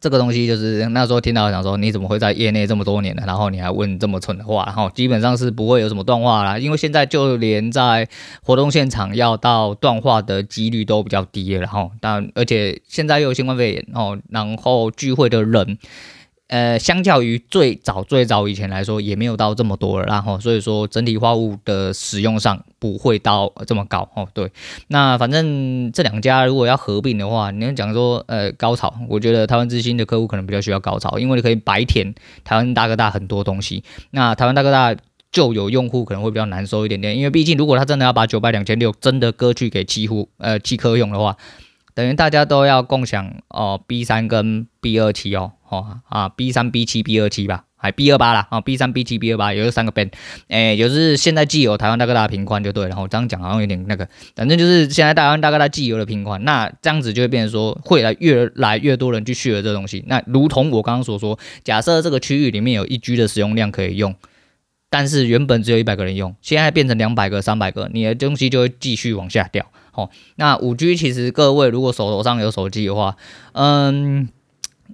[0.00, 8.08] 这个东西就是那时候听到想说，你怎么会在业内这么多年了，然后你还问这么蠢的话，然后基本上是不会有什么断话啦，因为现在就连在
[8.42, 15.78] 活动现场要到断话的几率都比较低了，然后但而且现在又有新冠肺炎哦，然后聚会的人。
[16.48, 24.26] 呃，相较于最早最早以前来说，也没有到这么多了，然后所以说整体话务的使用上不会到这么高哦。
[24.32, 24.50] 对，
[24.86, 33.84] 那反正这两家如果要合并的话，你要讲说呃高潮，我觉得台湾之星的客户可能比较需要高潮，因为你可以白填台湾大哥大很多东西。
[34.12, 34.96] 那台湾大哥大
[35.30, 41.36] 就有用户可能会比较难受一点点，因为毕竟如果他真的要把九百两千六真的割去给七户呃七科用的话，
[41.92, 45.52] 等于大家都要共享哦 B 三跟 B 二七哦。
[45.68, 50.10] 哦啊，B 三 B 七 B 二七吧，还 B 二八啦，啊 B 三 B 七 B 二八，也就是三个 band，
[50.48, 64.14] 哎，就是现在既有台湾大哥大频宽就对了，然后这样讲好像有点那个，反正就是现在台湾大哥大既有的频宽，那这样子就会变成说，会来越来越多人去续了这东西，那如同我刚刚所说，假设这个区域里面有一 G 的使用量可以用，
[64.88, 69.66] 但是原本只有一百个人用，现在变成两百个、三百个，你的东西就会继续往下掉。
[69.92, 73.16] 哦，那五 G 其实各位如果手头上有手机的话，
[73.52, 74.30] 嗯。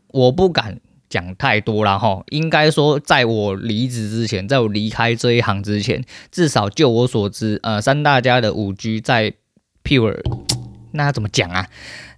[0.08, 9.34] 我不敢讲太多了哈，应该说，在我离职之前，在我离开这一行之前，至少就我所知，呃，三大家的五 G 在
[9.84, 10.20] pure，
[10.92, 11.68] 那怎么讲啊？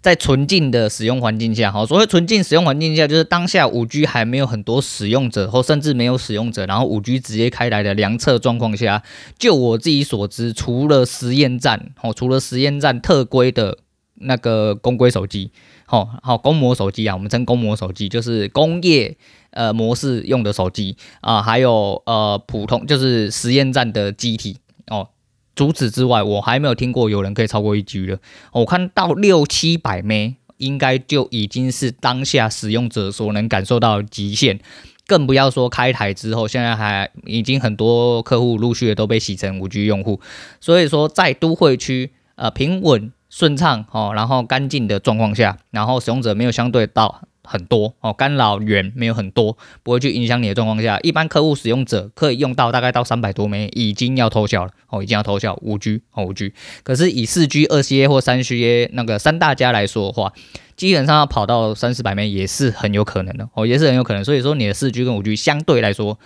[0.01, 9.03] 在纯净的使用环境下，哈，所谓纯净使用环境下，就是当下五 G 还没有很多使用者，或甚至没有使用者，然后五 G 直接开来的量测状况下，
[9.39, 13.79] 就我自己所知，除了实验站，哦，除了实验站特规的
[14.15, 15.51] 那个公规手机。
[15.87, 19.17] 好好，公模手机啊，我们称公模手机，就是工业
[19.51, 25.09] 呃模式用的手机啊，还有呃普通就是实验站的机体哦。
[25.55, 28.19] 除此之外，我还没有听过有人可以超过一 G 的。
[28.53, 34.59] 我看到六七百 M 应该就已经是当下使用者所能感受到极限，
[35.07, 40.21] 更不要说开台之后，现在还已经很多客户陆续的都被洗成五 G 用户。
[40.61, 43.13] 所以说，在都会区呃平稳。
[43.37, 60.33] 顺畅哦，然后干净的状况下，然后使用者没有相对到很多哦，干扰源没有很多，不会去影响你的状况下，一般客户使用者可以用到大概到三百多枚，已经要偷笑了哦，已经要偷笑五 G 哦五 G，可是以四 G、二 CA 或三 CA 那个三大家来说的话，
[60.75, 66.19] 基本上要跑到三四百枚也是很有可能的哦，也是很有可能，所以说你的四 G 跟五 G 相对来说。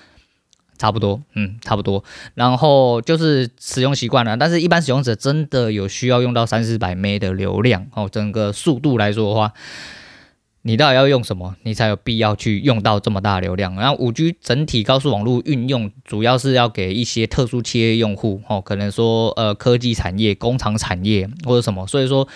[0.81, 2.03] 差不多，嗯，差不多。
[2.33, 8.09] 然后就是使用习惯了，但是一般使用者真的有需要用到三四百 M 的流量哦。
[8.11, 9.53] 整个速度来说的话，
[10.63, 13.75] 你到底要用什么，你才有必要去用到这么大流量？
[13.75, 22.27] 然后五 G 整体高速网络运用主要是要给一些特殊企业用户哦，可能说呃科技产业、工厂产业或者什么，所以说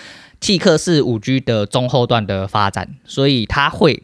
[0.42, 4.02] 契克是五 G 的中后段的发展，所以它会。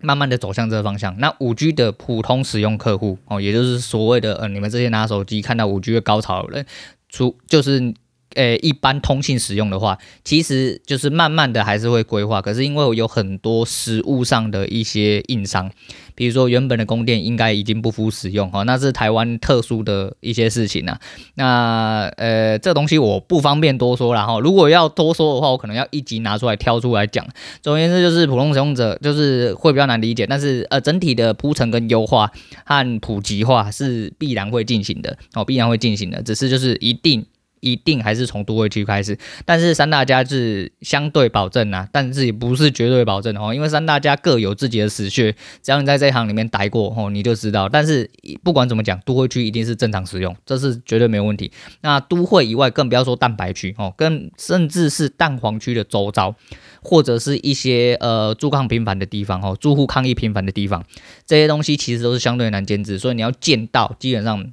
[0.00, 1.16] 慢慢的走向这个方向。
[1.18, 6.66] 那五 G 的普通使用客户哦，也就是所谓的呃，你们这些拿手机看到五 G 的高潮的人，
[7.08, 7.94] 除就是。
[8.38, 12.40] 诶，一般通信使用的话，其实就是慢慢的还是会规划。
[12.40, 15.68] 可是因为我有很多实物上的一些硬伤，
[16.14, 21.00] 比如说原本的供电应该已经不敷使用哈，那是台湾特殊的一些事情啊。
[21.34, 24.38] 那呃，这东西我不方便多说了哈。
[24.38, 27.26] 如果要多说的话，我可能要一集拿出来挑出来讲。
[27.60, 32.30] 总而言之，就是普通使用者就是会比较难理解，但是呃，整体的铺陈跟优化
[32.64, 37.26] 和普及化是必然会进行的哦，必然会进行的，只是就是一定。
[37.60, 47.68] 一定还是从都会区开始，但是三大家是相对保证啊，但是也不是绝对保证哦，因为三大家各有自己的死穴，只要你在这一行里面待过哦，你就知道。
[47.68, 48.10] 但是
[48.42, 51.50] 不管怎么讲，都会区一定是正常使用，这是绝对没有问题。
[51.80, 56.34] 那都会以外，更不要说蛋白区哦，跟甚至是蛋黄区的周遭，
[56.82, 60.84] 或者是一些呃住抗频繁的地方哦，住户抗议频繁的地方，
[61.26, 64.52] 这些东西其实都是相对难建置，所以你要见到基本上。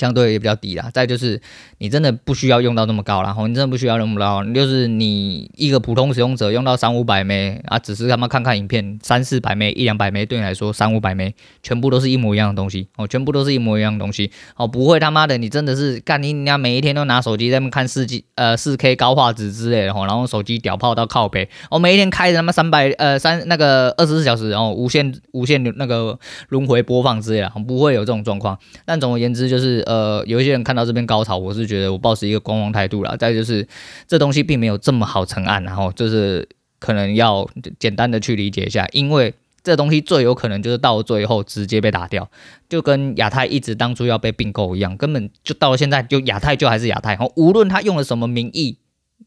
[0.00, 1.38] 相对也比较低啦，再就是
[1.76, 29.84] 你真的不需要用到那么高啦，吼，你真的不需要那么高，就是你一个普通使用者用到三五百枚啊，只是他妈看看影片三四百枚一两百枚，对你来说三五百枚全部都是一模一样的东西哦，全部都是一模一样的东西哦，不会他妈的你真的是干你人家每一天都拿手机在那看四 G 呃四 K 高画质之类的吼，然后手机屌炮到靠北，我每一天开着他妈三百呃三那个二十四小时然后无限无限那个轮回播放之类的，不会有这种状况，但总而言之就是。
[29.90, 33.16] 呃，有一些人看到这边高潮，我是觉得我抱持一个观望态度啦。
[33.16, 33.66] 再就是
[34.06, 36.48] 这东西并没有这么好成案，然后就是
[36.78, 37.44] 可能要
[37.80, 42.30] 简单的去理解一下，因为这东西最有可能就是到最后直接被打掉，
[42.68, 48.78] 就跟亚太一直当初要被并购一样，根本就到了现在就亚太就还是亚太，哦，无论他用了什么名义，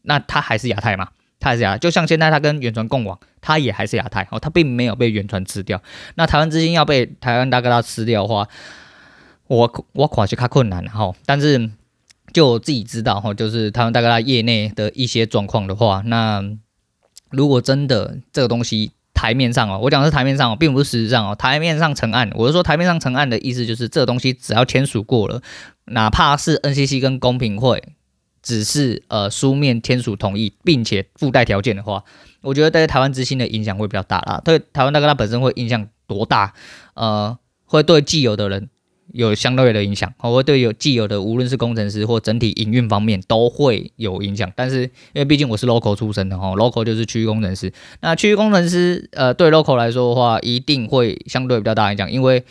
[0.04, 1.08] 那他还是亚太嘛，
[1.40, 5.82] 他还是亚，就像现在他跟远传共网，他也还是亚太，哦，他并没有被远传吃掉。
[6.14, 8.48] 那台湾之星要被台湾大哥大吃掉的话。
[9.46, 11.70] 我我看是较困难哈，但是
[12.32, 16.42] 就我自己知道哈，就是他们大概在业内的一些状况的话，那
[17.30, 25.42] 如果真的这个东西台面上哦，我讲的是台面上哦，并不是实质上哦，台面上成案，我是说台面上成案的意思就是这个东西只要签署过了，
[25.86, 27.82] 哪怕是 NCC 跟公平会
[28.42, 32.02] 只是呃书面签署同意，并且附带条件的话，
[32.40, 34.40] 我觉得对台湾之星的影响会比较大啦。
[34.44, 36.54] 对台湾大哥大本身会影响多大？
[36.94, 38.70] 呃，会对既有的人。
[39.14, 44.52] 有相对的影响，会对有既有的无论是工程师或整体营运方面都会有影响。
[44.54, 47.72] 但是因为毕竟我是 local 出身的哈，local 就是区域工程师。
[48.00, 52.44] 那区域工程师呃对 local 来说的话，一定会相对比较大影响，因为。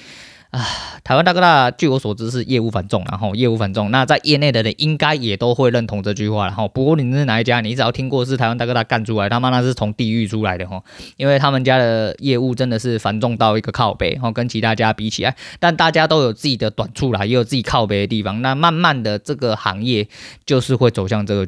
[0.54, 0.64] 啊，
[1.04, 3.90] 台湾大哥大，据我所知是业务繁重，然后业务繁重。
[3.90, 10.84] 那在业内的人应该也都会认同这句话，然后不过你是哪一家，你只要听过是台湾大哥大干出来，他妈那是从地狱出来的哈，
[11.18, 18.44] 因为他们家的业务真的是繁重到一个靠北，哈，跟其他家比起来，但大家都有自己的短处啦，也有自己靠北的地方。
[18.44, 20.08] 那慢慢的这个行业
[20.46, 21.48] 就是会走向这个。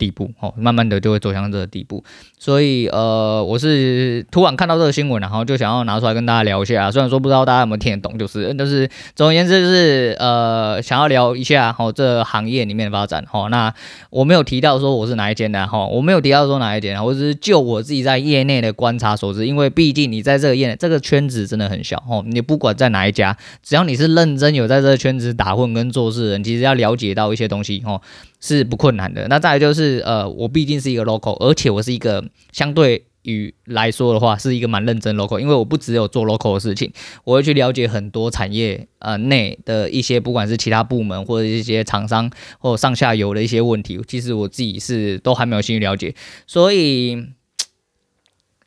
[0.00, 2.02] 地步哦，慢慢的就会走向这个地步，
[2.38, 6.90] 所以呃，我是突然看到这个新闻，然后就想要拿出来跟大家聊一下。
[6.90, 13.50] 虽然说不知道大家有没有听得懂，就是就是总而言之就是呃，想要聊一下哦，这个行业里面的发展哦。
[13.50, 13.72] 那
[14.08, 28.00] 我没有提到说我是哪一间的哈，我没有提到说哪一间，我只是就我自己在业内的观察所知，因为毕竟你在这个业这个圈子真的很小哦，你不管在哪一家，只要你是认真有在这个圈子打混跟做事的人，其实要了解到一些东西哦。
[28.40, 29.28] 是不困难的。
[29.28, 36.90] 那再来就是，呃，我毕竟是一个 local，而且我是一个相对于来说的话，是一个蛮认真 local，因为我不只有做 local 的事情，
[37.24, 46.14] 我会去了解很多产业呃内的一些，不管是其他部门或者一些厂商或上下游的一些问题，其实我自己是都还没有兴趣了解。
[46.46, 47.26] 所以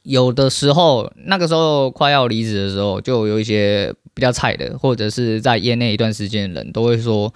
[0.03, 7.33] 有的时候，那个时候快要离职的时候，就有一些比较菜的，或者是在业内一段时间的人都会说。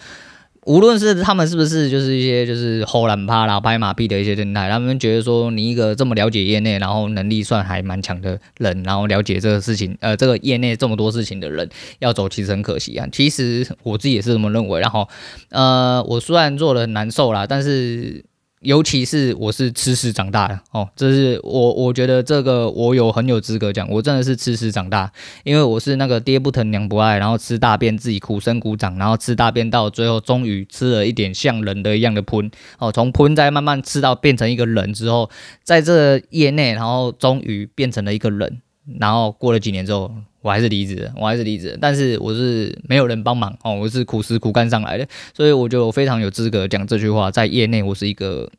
[0.67, 13.07] 无论是他们是不是就是一些就是后懒趴啦、拍马屁的一些心态，他们觉得说你一个这么了解业内，然后能力算还蛮强的人，然后了解这个事情，呃，这个业内这么多事情的人要走，其实很可惜啊。
[13.11, 14.81] 其实我自己也是这么认为。
[14.81, 15.07] 然后，
[15.51, 18.25] 呃，我虽然做的很难受啦，但是。
[18.61, 25.11] 尤其是我是吃屎长大的哦，这是我我觉得这个我有很有资格讲，我真的是吃屎长大，
[25.43, 32.49] 因为我是那个爹不疼娘不爱，然后吃大便自己苦生苦长，然后吃大便到最后终于吃了一点像人的一样的喷
[32.79, 35.29] 哦，从喷再慢慢吃到变成一个人之后，
[35.63, 38.61] 在这业内，然后终于变成了一个人，
[38.99, 40.11] 然后过了几年之后。
[40.43, 47.29] 我还是离职，我还是离职，但是我是没有人帮忙哦，我是苦思苦干上来的，所以我就非常有资格讲这句话。
[47.29, 48.49] 在业内，我是一个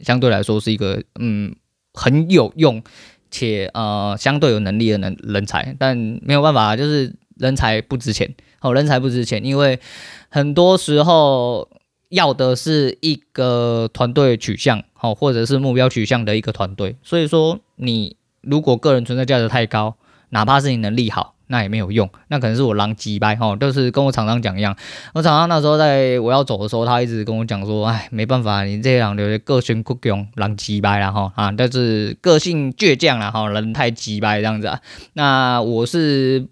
[0.00, 1.54] 相对来说是一个嗯
[1.92, 2.82] 很有用
[3.30, 9.78] 且呃相对有能力的人人才，但没有办法，就是人才不值钱哦，人才不值钱，因为
[10.28, 11.68] 很多时候
[12.08, 16.96] 要的是一个团队取向哦，或者是目标取向的一个团队。
[17.04, 18.16] 所以说，你
[18.46, 19.96] 如果个人存在价值太高，
[20.30, 21.34] 哪怕是你能力好。
[21.48, 24.76] 那也没有用，那可能是我狼鸡掰哈，就是跟我厂商讲一样。
[25.14, 34.80] 我厂商那时候在我要走的时候，他一直跟我讲说，哎，没办法，你这样的个性酷强，狼鸡掰了哈啊，但是个性倔强了哈，人太鸡掰这样子啊。
[35.12, 36.48] 那我是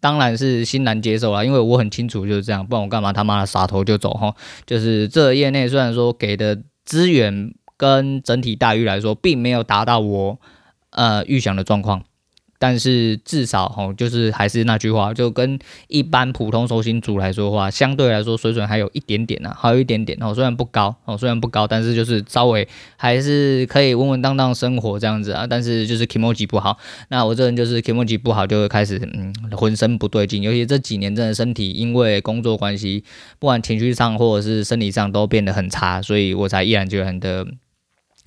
[0.00, 4.34] 当然是欣然接受了，因为我很清楚就是这样，不然我干嘛他妈的撒头就走哈。
[4.64, 10.40] 就是这业内虽然说给的资源跟整体待遇来说，并没有达到我
[10.98, 12.02] 呃预想的状况。
[12.60, 25.46] 但是至少吼，就是还是那句话，就跟一般普通收心族来说的话，相对来说水准还有一点点呢、还有一点点哦，虽然不高哦，虽然不高，但是就是稍微还是可以稳稳当当生活这样子啊。
[25.46, 26.76] 但是就是 kimoji 不好，
[27.10, 33.04] 那我这人就是 kimoji 不好，就会开始嗯浑身不对劲，尤其这几年真的身体因为工作关系，
[33.38, 37.46] 不管情绪上或者是生理上都变得很差，所以我才毅然决然的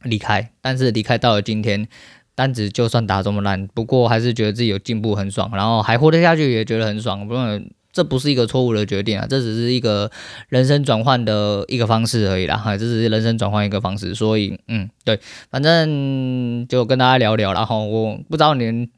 [0.04, 0.52] 离开。
[0.62, 1.90] 但是离开到了今天。
[2.36, 7.28] 单子就算打这么烂，不过还是觉得自己有进步，很爽，然后还活得下去，也觉得很爽。
[7.28, 10.10] 不用这不是一个错误的决定啊，这只是一个
[10.48, 12.56] 人生转换的一个方式而已啦。
[12.56, 15.20] 哈，这只是人生转换一个方式，所以嗯，对，
[15.50, 17.52] 反正就跟大家聊聊。
[17.54, 18.90] 然后我不知道你们，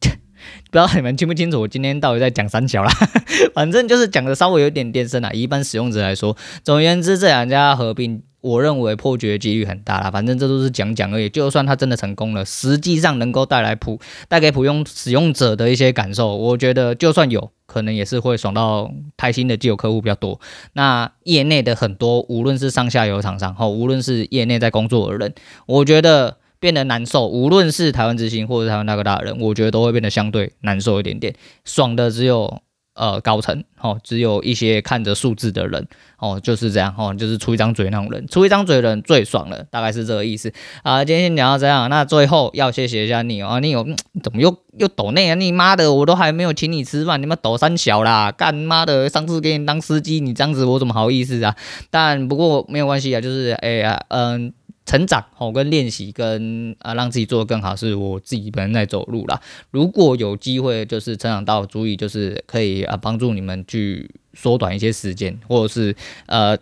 [0.71, 2.91] 不知道你们清不清楚，我今天到底在讲三小啦。
[3.53, 5.31] 反正就是讲的稍微有点点深啊。
[5.31, 8.23] 一般使用者来说，总而言之，这两家合并。
[8.43, 11.29] 我认为破局的几率很大啦，反正这都是讲讲而已。
[11.29, 20.41] 就算它真的成功了，实际上能够带来普带给普通使用者的一些感受，我觉得就算有可能也是会爽到开心的既有客户比较多。
[20.73, 25.33] 那业内的很多，无论是上下游厂商，哈，无论是业内在工作的人，
[25.65, 27.27] 我觉得变得难受。
[27.27, 31.35] 无论是台湾之星或者台湾大哥大人，我觉得都会变得相对难受一点点。
[31.65, 32.61] 爽的只有。
[32.95, 35.87] 呃，高层哦，只有一些看着数字的人
[36.19, 40.53] 哦，就是这样哦，就是出一张嘴那种人，出一张嘴的人最爽了，大概是这个意思
[40.83, 41.03] 啊。
[41.03, 43.83] 今天先聊到这样，那最后要谢谢一下你哦，你有
[44.21, 45.33] 怎么又又抖内啊？
[45.33, 51.55] 你妈的，我都还没有请你吃饭，你妈抖三小啦，干妈的，上次给你当司机，你这样子我怎么好意思啊？
[51.89, 54.53] 但不过没有关系啊，就是哎呀，嗯。
[54.85, 59.41] 成长哦，跟练习跟啊，让自己做得更好，是我自己本人在走路啦。
[59.71, 66.57] 如果有机会，就是成长到足以，就是可以啊，帮助你们去缩短一些时间，或者是呃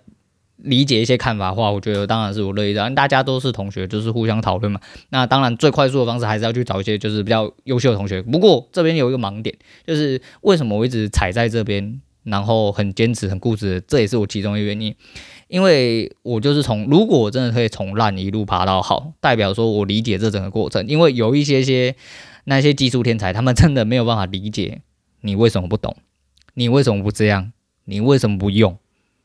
[0.57, 2.87] 理解一些看法的话，我觉得当然是我乐意的。
[2.91, 4.79] 大家都是同学，就是互相讨论嘛。
[5.09, 8.21] 那当然最快速的方式还是要去找一些就是比较优秀的同学。
[8.21, 9.57] 不过这边有一个盲点，
[9.87, 14.95] 就是为什么我一直踩在这边，然后很坚持、很固执，这也是我其中一个原因。
[15.51, 20.87] 因为我就是从，如果我真的可以从烂一路爬到好，代表说我理解这整个过程。
[20.87, 21.93] 因为有一些些
[22.45, 24.79] 那些技术天才，他们真的没有办法理解
[25.19, 25.97] 你为什么不懂，
[26.53, 27.51] 你为什么不这样，
[27.83, 28.77] 你为什么不用，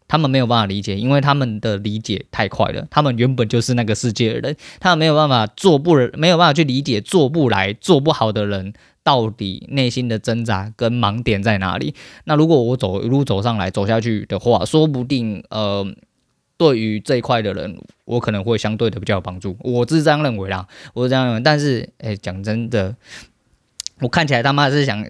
[0.08, 2.88] 他们没有办法理解，因为他们的理解太快了。
[2.90, 8.72] 他们原本就是那个世界的人，他们没有办法做不，没有办法去理解做不来、做不好的人
[9.04, 11.94] 到底内心的挣扎跟盲点在哪里。
[12.24, 15.86] 那如果我走一路走上来走下去的话，说不定呃。
[16.58, 21.40] 对于这一块的人，我可能会相对的比较有帮助，我是这样认为啦，我是这样认为。
[21.40, 22.94] 但是，哎，讲真的，
[24.00, 25.04] 我看起来他妈是想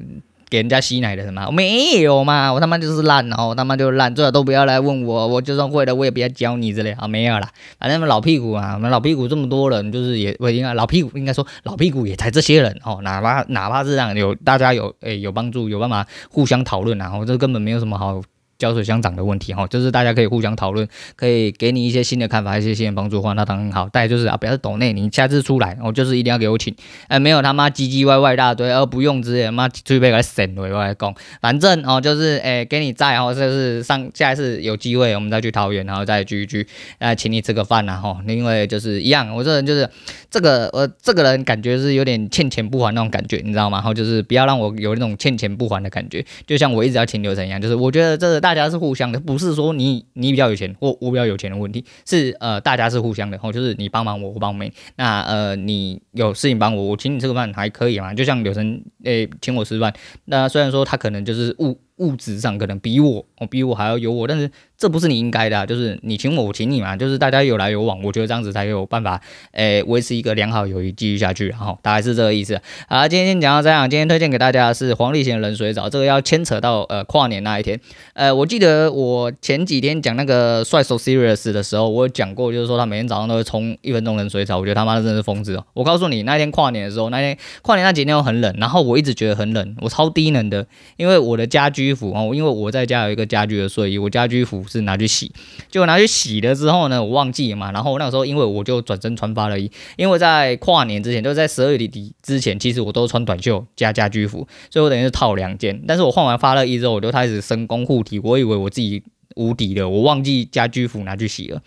[0.49, 1.51] 给人家吸奶的什么？
[1.51, 18.21] 没有嘛，我他妈就是烂哦，我他妈就烂，最好都不要来问我，我就算会了，我也不要教你之类啊，没有啦，反正老屁股啊，我们老屁股这么多人，就是也不应该老屁股，应该说老屁股也才这些人哦，哪怕哪怕是这样有大家有哎有帮助，有办法互相讨论啊，我这根本没有什么好。
[18.59, 23.89] 胶水相长的问题哈，就是大家可以互相讨论，可以给你一些新的看法，一些新的帮助的话，那当然很好。
[23.93, 26.75] 再就是啊，不要是抖内，你下次出来，哦就是一定要给我请，
[27.09, 36.67] 哎，没有他妈唧唧歪歪一大堆，而不用之类，妈准备给他省回来讲，反正哦，就是哎，给你在哦，就是上下一次有机会我们再去桃园，然后再聚一聚，
[36.99, 39.89] 来请你吃个饭呐哈，因为就是一样，我这人就是
[40.31, 43.79] 这个呃，这个人感觉是有点欠钱不还那种感觉，你知道吗？
[43.79, 49.19] 然后就是不要让我有那种欠钱不还的感觉，就像我一直要请流程一样，就是我觉得这个大家是互相的。
[49.19, 54.73] 不是说你你比较有钱或我比较有钱的问题，是呃大家是互相的，哦，就是你帮忙我，我帮忙你。
[54.95, 58.15] 那呃你有事情帮我，我请你吃个饭还可以嘛？
[58.15, 59.93] 就像柳生诶请我吃饭，
[60.27, 64.51] 那虽然说他可能就是物物质上可能比我哦比我还要有我，但是。
[64.79, 69.19] 这不是你应该的，啊，就是你请我，我请你嘛，就是大家有来有往，我觉得这样子才有办法，
[69.53, 72.61] 诶，维持一个良好友谊继续下去，然后大概是这个意思。
[72.87, 77.81] 好，今天讲到这样，今天推荐给大家的是黄立行冷水澡，这个要牵扯到呃跨年那一天，
[78.13, 85.65] 呃，我记得我前几天讲那个帅 so serious 的时候，我有讲过，就是说他每天早上都会冲一分钟冷水澡，我觉得他妈的真的是疯子哦。
[85.73, 90.67] 我告诉你，那天跨年的时候，那天跨年那几天又很冷，然后我一直觉得很冷，我超低能的，
[90.99, 94.57] 因为我的家居服哦，因为我在家有一个家居的睡衣，我家居服。
[94.69, 95.31] 是拿去洗，
[95.71, 97.71] 结果拿去洗了之后呢，我忘记了嘛。
[97.71, 105.81] 然后那个时候，因为我就转身穿发热衣，因为在跨年之前，就是在十二月底之前，其实我都穿短袖加家居服，所以我等于是套两件。
[105.87, 109.03] 但是我换完发热衣之后，我就开始深攻护体，我以为我自己。
[109.37, 111.63] 无敌的，我忘记家居服拿去洗了，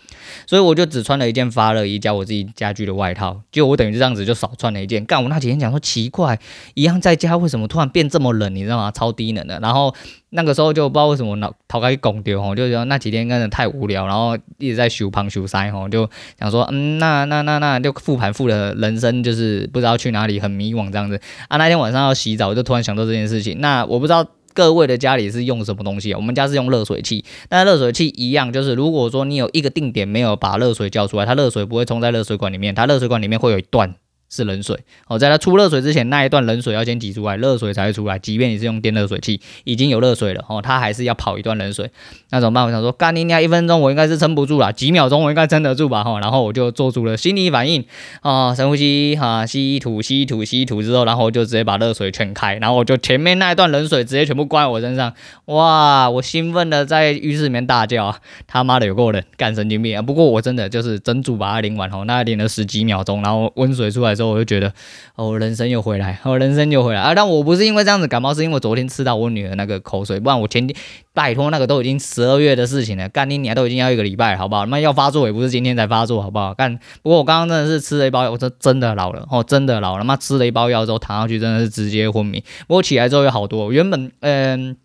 [0.46, 5.04] 所以我就只穿了一件发热衣加我自己家居的外套，就我等于这样子就少穿了一件。
[5.04, 6.38] 干，我那几天讲说奇怪，
[6.74, 8.90] 一样在家为什么突然变这么冷，你知道吗？
[8.90, 9.58] 超低冷的。
[9.60, 9.94] 然后
[10.30, 16.08] 那个时候就不知道为什么脑头开拱丢吼，就觉得那几天真的太无聊，然后一直在修胖修腮吼，就
[16.38, 21.56] 想说嗯，那那那那就复盘复的人生就是不知道去哪里，很迷惘这样子啊。
[21.56, 24.26] 那天晚上要洗澡，我就突然想到这件事情，那我不知道。
[24.52, 26.16] 各位的家里是用什么东西啊？
[26.16, 33.94] 我们家是用热水器，那热水器一样，就是如果说你有一个定点没有把热水叫出来，它热水不会冲在热水管里面，它热水管里面会有一段。
[34.30, 34.78] 是冷水
[35.08, 38.16] 哦，在它出热水之前，那一段冷水要先挤出来，热水才会出来。
[38.18, 41.90] 即便你是用电热水器，已经有热水了哦，它还是要跑一段冷水。
[42.30, 42.64] 那怎么办？
[42.64, 46.04] 我想说，干你娘，一分钟我应该是撑不住了，几秒钟我应该撑得住吧？
[46.04, 47.84] 哈，然后我就做出了心理反应
[48.20, 55.12] 啊，深呼吸哈，吸吐吸吐吸吐之后，然后我就直接把热水全开，然后我就前面那一段冷水直接全部灌我身上。
[55.46, 60.02] 哇，我兴奋的在浴室里面大叫啊，他妈的有够冷，干神经病啊！
[60.02, 64.14] 不过我真的就是整组把它淋完哦，那淋了十几秒钟，然后温水出来。
[64.20, 64.70] 之后我就觉得，
[65.14, 67.14] 哦，人生又回来，哦，人生又回来啊！
[67.14, 70.76] 但我不是因为这样子感冒，是因为昨天吃到我女儿那个口水，不然我前天
[71.14, 74.66] 拜托那个都已经十二月的事情了，干你娘都已经要一个礼拜了，好不好？
[74.66, 76.52] 那要发作也不是今天才发作，好不好？
[76.52, 84.76] 干，不过我刚刚真的是吃了一包药，我说真的老了，哦，真的老了，妈吃了一包药之后躺上去真的是直接昏迷，不过起来之后有好多，原本嗯。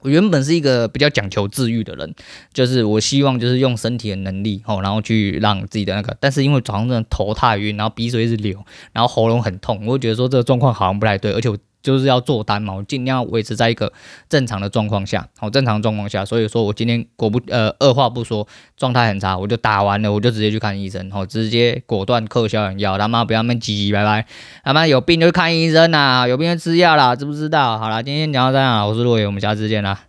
[0.00, 2.14] 我原本是一个比较讲求治愈的人，
[2.52, 11.50] 就是我希望就是用身体的能力吼，然后去让自己的那个，但是因为早上真的头太晕，然后鼻水一直流，然后喉咙很痛，我就觉得说这个状况好像不太对，而且。
[11.82, 13.92] 就是要做单嘛，我尽量维持在一个
[14.28, 24.26] 正常的状况下，好，正常状况下，所以说我今天果不呃二话不说，状态很差，我就打完了，我就直接去看医生，好，直接果断克消炎药，他妈不要那么唧唧歪歪，
[24.64, 27.78] 他妈有病就看医生呐，有病就吃药啦，知不知道？
[27.78, 30.00] 好啦，今天讲到这样，我是陆伟，我们下次见啦。